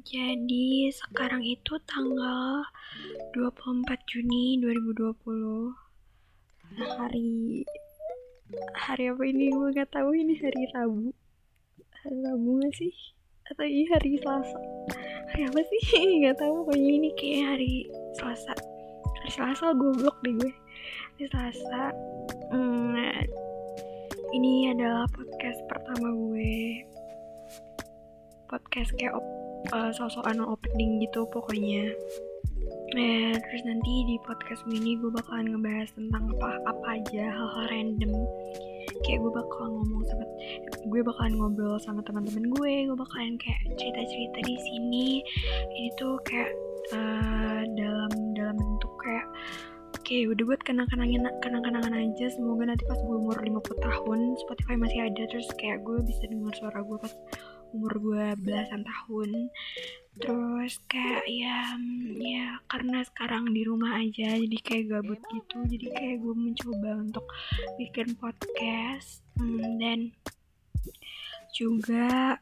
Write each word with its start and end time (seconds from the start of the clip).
Jadi 0.00 0.88
sekarang 0.88 1.44
itu 1.44 1.76
tanggal 1.84 2.64
24 3.36 3.84
Juni 4.08 4.56
2020 4.56 5.76
nah, 6.72 6.88
Hari 6.96 7.60
Hari 8.80 9.04
apa 9.12 9.22
ini? 9.28 9.52
Gue 9.52 9.68
gak 9.76 9.92
tahu 9.92 10.16
ini 10.16 10.40
hari 10.40 10.64
Rabu. 10.72 11.12
Hari 12.00 12.16
Rabu 12.16 12.64
gak 12.64 12.72
sih? 12.80 12.94
Atau 13.52 13.68
ini 13.68 13.84
hari 13.92 14.16
Selasa? 14.24 14.56
Hari 15.36 15.42
apa 15.52 15.60
sih? 15.68 15.82
gak 16.24 16.36
tahu 16.40 16.64
pokoknya 16.64 16.90
ini 16.96 17.10
kayak 17.20 17.44
hari 17.52 17.74
Selasa. 18.16 18.56
Hari 19.20 19.30
Selasa 19.36 19.76
goblok 19.76 20.16
deh 20.24 20.32
gue. 20.32 20.52
Hari 21.20 21.26
Selasa 21.28 21.92
hmm, 22.48 22.96
Ini 24.32 24.72
adalah 24.72 25.04
podcast 25.12 25.60
pertama 25.68 26.08
gue. 26.08 26.88
Podcast 28.48 28.96
kayak 28.96 29.12
uh, 29.72 29.90
sosokan 29.94 30.40
opening 30.42 31.00
gitu 31.04 31.28
pokoknya. 31.30 31.92
Nah, 32.90 33.38
terus 33.38 33.62
nanti 33.62 33.92
di 34.02 34.16
podcast 34.26 34.66
ini 34.66 34.98
gue 34.98 35.14
bakalan 35.14 35.54
ngebahas 35.54 35.94
tentang 35.94 36.26
apa 36.34 36.48
apa 36.66 36.86
aja 36.98 37.22
hal-hal 37.30 37.66
random. 37.70 38.12
Kayak 39.06 39.18
gue 39.22 39.32
bakal 39.32 39.64
ngomong 39.70 40.02
sama 40.10 40.24
gue 40.90 41.00
bakalan 41.06 41.34
ngobrol 41.38 41.78
sama 41.78 42.02
teman-teman 42.02 42.50
gue 42.50 42.72
gue 42.90 42.96
bakalan 42.98 43.38
kayak 43.38 43.62
cerita-cerita 43.78 44.38
di 44.42 44.56
sini. 44.58 45.08
Ini 45.70 45.88
tuh 46.02 46.18
kayak 46.26 46.50
uh, 46.90 47.62
dalam 47.78 48.12
dalam 48.34 48.56
bentuk 48.58 48.92
kayak 48.98 49.26
Oke, 49.90 50.26
okay, 50.26 50.30
udah 50.30 50.42
buat 50.42 50.62
kenang-kenangan 50.66 51.30
kenang-kenangan 51.42 51.94
aja. 51.94 52.26
Semoga 52.34 52.66
nanti 52.66 52.82
pas 52.86 52.98
gue 52.98 53.14
umur 53.14 53.38
50 53.38 53.62
tahun, 53.78 54.18
Spotify 54.42 54.74
masih 54.78 55.06
ada. 55.06 55.22
Terus 55.30 55.46
kayak 55.54 55.86
gue 55.86 56.02
bisa 56.02 56.26
dengar 56.30 56.50
suara 56.58 56.82
gue 56.82 56.98
pas 56.98 57.14
umur 57.72 57.92
gue 57.98 58.26
belasan 58.40 58.82
tahun. 58.82 59.50
Terus 60.20 60.76
kayak 60.90 61.24
ya 61.30 61.78
ya 62.20 62.60
karena 62.68 63.00
sekarang 63.06 63.50
di 63.54 63.62
rumah 63.64 63.96
aja 63.98 64.36
jadi 64.36 64.58
kayak 64.60 64.86
gabut 64.90 65.20
gitu. 65.30 65.58
Jadi 65.64 65.86
kayak 65.90 66.16
gue 66.20 66.34
mencoba 66.34 66.90
untuk 66.98 67.26
bikin 67.78 68.14
podcast 68.18 69.24
hmm, 69.38 69.80
dan 69.80 70.12
juga 71.54 72.38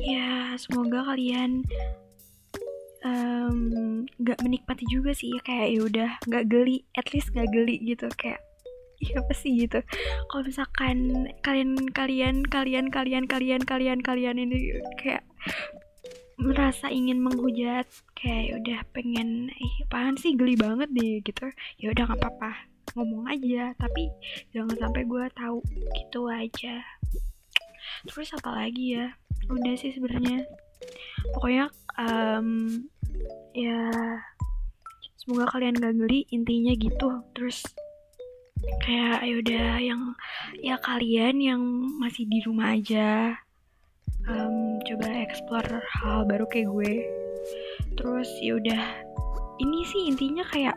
ya 0.00 0.56
semoga 0.56 1.04
kalian 1.12 1.62
um, 3.04 3.58
gak 4.24 4.40
menikmati 4.40 4.84
juga 4.88 5.12
sih 5.12 5.36
ya 5.36 5.40
kayak 5.44 5.68
ya 5.70 5.80
udah 5.84 6.10
gak 6.26 6.44
geli 6.48 6.82
at 6.96 7.06
least 7.12 7.30
gak 7.36 7.48
geli 7.52 7.78
gitu 7.84 8.08
kayak 8.16 8.40
iya 9.00 9.22
apa 9.22 9.34
sih 9.34 9.66
gitu. 9.66 9.80
Kalau 10.30 10.42
misalkan 10.44 11.28
kalian 11.42 11.90
kalian 11.90 12.44
kalian 12.46 12.90
kalian 12.90 13.24
kalian 13.26 13.62
kalian 13.62 13.98
kalian 14.00 14.36
ini 14.38 14.78
kayak 15.00 15.24
merasa 16.34 16.90
ingin 16.90 17.22
menghujat 17.22 17.86
kayak 18.18 18.42
ya 18.50 18.52
udah 18.58 18.80
pengen 18.90 19.48
eh 19.54 19.74
apaan 19.86 20.18
sih? 20.18 20.34
Geli 20.34 20.58
banget 20.58 20.90
deh 20.90 21.22
gitu. 21.22 21.46
Ya 21.78 21.94
udah 21.94 22.04
nggak 22.10 22.20
apa-apa. 22.20 22.52
Ngomong 22.94 23.26
aja 23.30 23.74
tapi 23.78 24.10
jangan 24.54 24.76
sampai 24.76 25.02
gue 25.06 25.24
tahu 25.34 25.58
gitu 25.94 26.30
aja. 26.30 26.82
Terus 28.06 28.28
apa 28.36 28.50
lagi 28.52 28.98
ya? 28.98 29.14
Udah 29.50 29.74
sih 29.78 29.94
sebenarnya. 29.94 30.44
Pokoknya 31.32 31.72
um, 31.96 32.82
ya 33.56 33.88
semoga 35.16 35.48
kalian 35.56 35.80
gak 35.80 35.96
geli 35.96 36.28
intinya 36.28 36.76
gitu. 36.76 37.24
Terus 37.32 37.64
kayak 38.84 39.18
ya 39.24 39.34
udah 39.40 39.68
yang 39.80 40.02
ya 40.60 40.76
kalian 40.80 41.36
yang 41.40 41.62
masih 42.00 42.28
di 42.28 42.40
rumah 42.44 42.76
aja 42.76 43.38
um, 44.28 44.80
coba 44.84 45.06
explore 45.24 45.82
hal 46.00 46.24
baru 46.24 46.44
kayak 46.48 46.68
gue. 46.70 46.92
Terus 47.96 48.28
ya 48.40 48.56
udah 48.56 48.82
ini 49.62 49.86
sih 49.86 50.10
intinya 50.10 50.42
kayak 50.50 50.74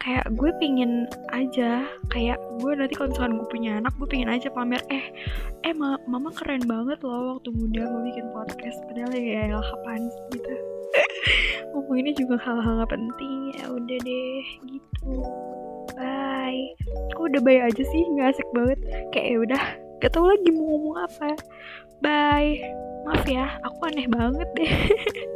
kayak 0.00 0.24
gue 0.32 0.48
pingin 0.56 1.04
aja 1.36 1.84
kayak 2.08 2.40
gue 2.56 2.72
nanti 2.72 2.96
kalau 2.96 3.12
misalkan 3.12 3.36
gue 3.36 3.48
punya 3.52 3.70
anak 3.84 3.92
gue 4.00 4.08
pingin 4.08 4.32
aja 4.32 4.48
pamer 4.48 4.80
eh 4.88 5.12
eh 5.60 5.74
ma 5.76 6.00
mama 6.08 6.32
keren 6.32 6.64
banget 6.64 7.04
loh 7.04 7.36
waktu 7.36 7.52
muda 7.52 7.84
mau 7.84 8.00
bikin 8.00 8.24
podcast 8.32 8.80
padahal 8.88 9.12
ya, 9.12 9.44
ya 9.52 9.60
apaan 9.60 10.02
gitu. 10.32 10.54
Ngomong 11.74 11.96
ini 12.00 12.10
juga 12.16 12.38
hal-hal 12.38 12.86
gak 12.86 12.92
penting 12.96 13.50
ya 13.58 13.66
udah 13.66 13.98
deh 14.06 14.44
gitu 14.72 15.43
udah 17.34 17.42
bye 17.42 17.60
aja 17.66 17.82
sih 17.82 18.02
nggak 18.14 18.38
asik 18.38 18.48
banget. 18.54 18.78
Kayak 19.10 19.26
ya 19.26 19.36
udah 19.42 19.62
gak 19.98 20.10
tau 20.14 20.30
lagi 20.30 20.48
mau 20.54 20.64
ngomong 20.70 20.96
apa. 21.02 21.34
Bye. 21.98 22.62
Maaf 23.04 23.28
ya 23.28 23.60
aku 23.60 23.84
aneh 23.84 24.08
banget 24.08 24.48
deh 24.56 24.72